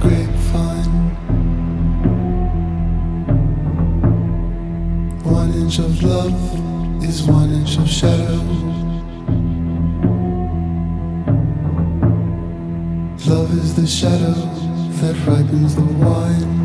grapevine. 0.00 1.10
One 5.24 5.52
inch 5.54 5.78
of 5.78 6.02
love 6.02 7.04
is 7.04 7.22
one 7.24 7.52
inch 7.52 7.76
of 7.78 7.88
shadow. 7.88 8.36
Love 13.26 13.52
is 13.58 13.74
the 13.74 13.86
shadow 13.86 14.34
that 15.00 15.16
ripens 15.26 15.74
the 15.74 15.82
wine. 15.82 16.59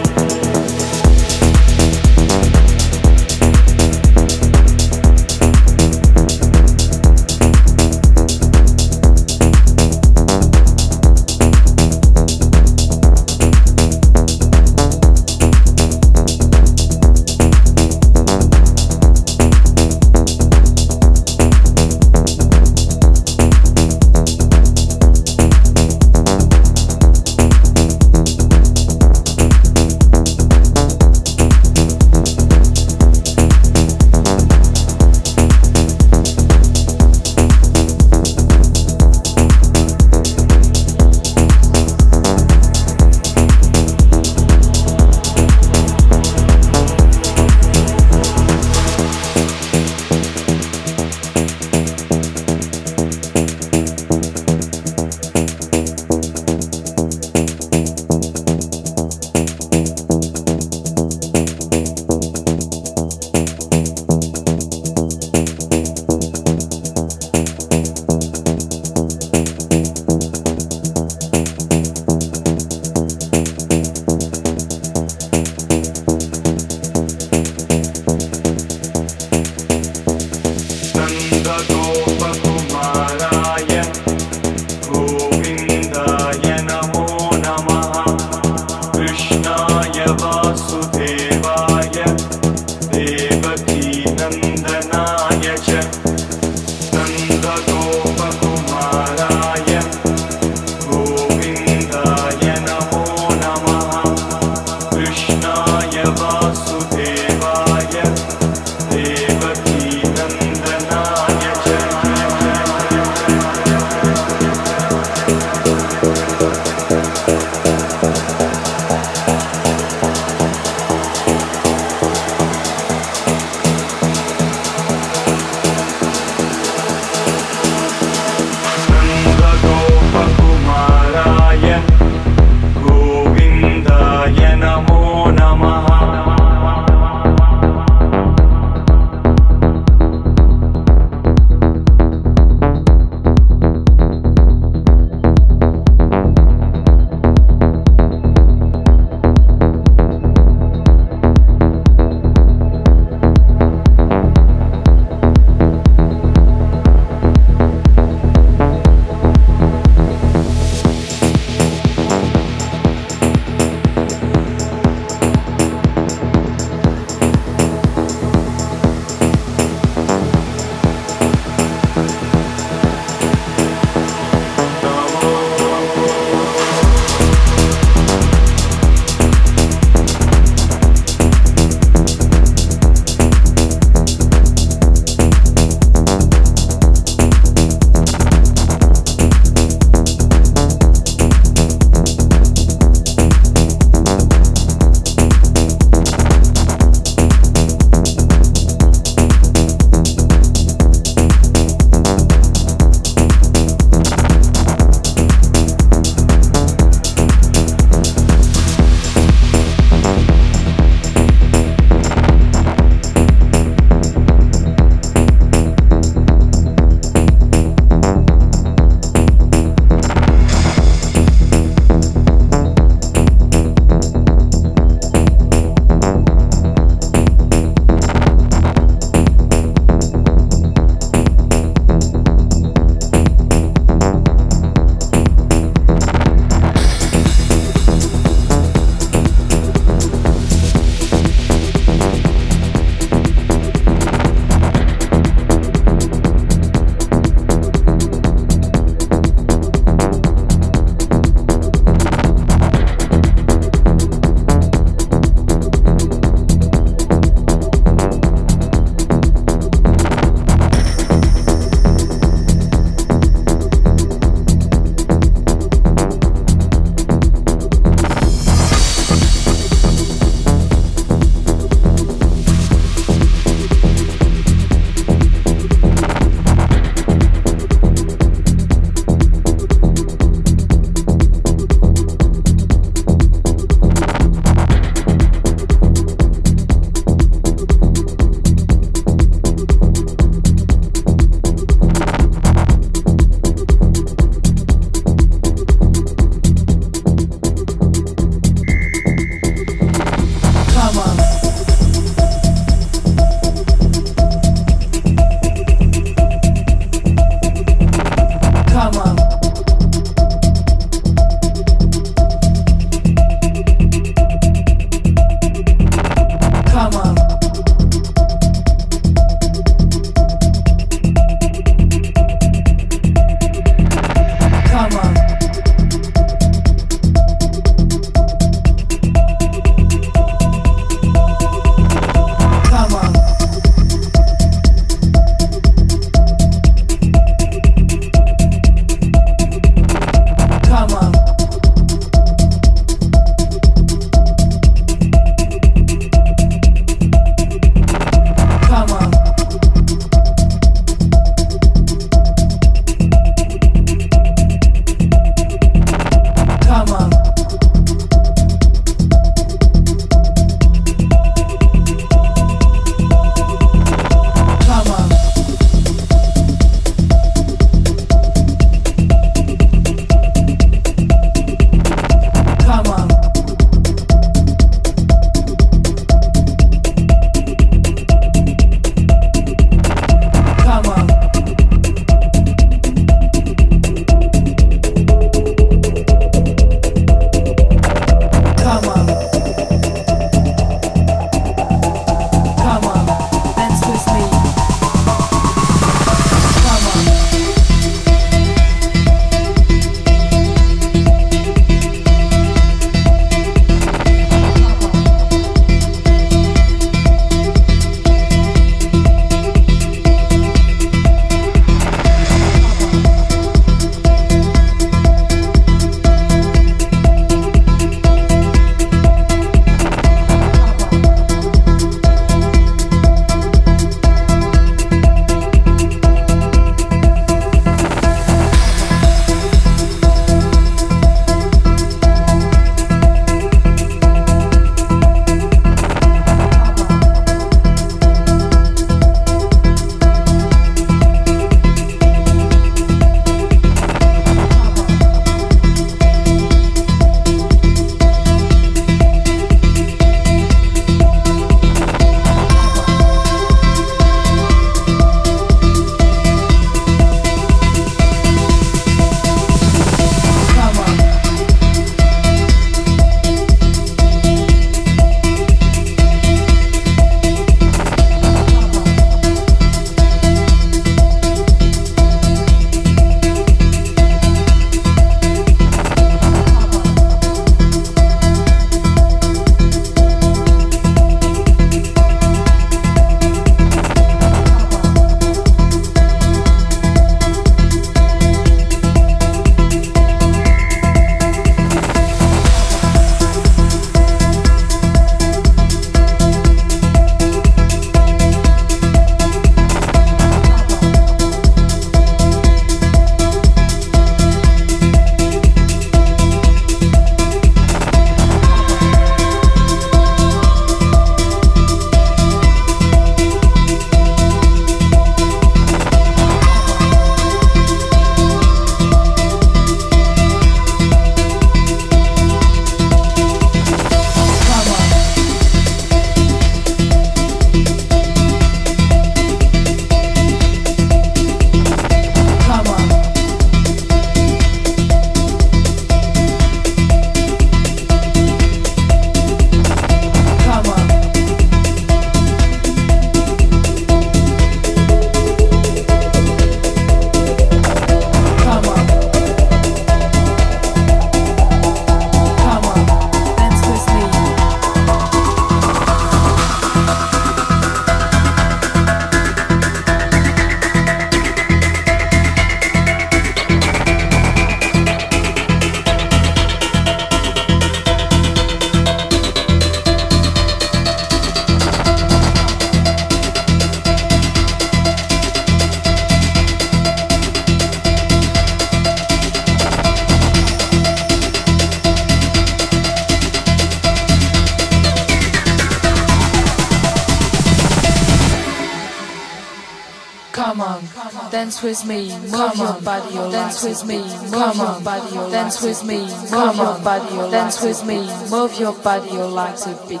Dance 595.60 595.82
with 595.82 595.88
me, 595.88 596.00
move 596.30 596.56
your 596.56 596.78
body, 596.80 597.30
dance 597.30 597.62
with 597.62 597.84
me, 597.84 598.30
move 598.30 598.58
your 598.58 598.72
body, 598.72 599.10
your 599.10 599.26
legs 599.26 599.66
a 599.66 599.74
bit. 599.86 600.00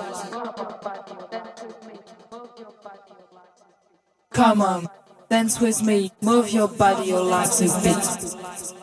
Come 4.32 4.62
on, 4.62 4.88
dance 5.28 5.60
with 5.60 5.82
me, 5.82 6.12
move 6.22 6.50
your 6.50 6.68
body, 6.68 7.08
your 7.08 7.20
legs 7.22 7.60
a 7.60 7.66
bit. 7.82 8.79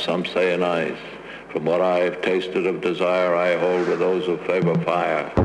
Some 0.00 0.24
say 0.24 0.54
in 0.54 0.62
ice. 0.62 0.98
From 1.52 1.64
what 1.64 1.80
I've 1.80 2.22
tasted 2.22 2.66
of 2.66 2.80
desire, 2.80 3.34
I 3.34 3.58
hold 3.58 3.88
with 3.88 3.98
those 3.98 4.26
who 4.26 4.36
favor 4.38 4.74
fire. 4.82 5.39